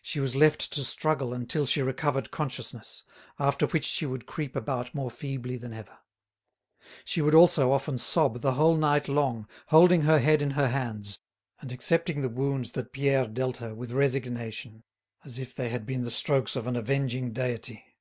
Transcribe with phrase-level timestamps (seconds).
[0.00, 3.04] She was left to struggle until she recovered consciousness,
[3.38, 5.98] after which she would creep about more feebly than ever.
[7.04, 11.18] She would also often sob the whole night long, holding her head in her hands,
[11.60, 14.84] and accepting the wounds that Pierre dealt her with resignation,
[15.22, 17.98] as if they had been the strokes of an avenging deity.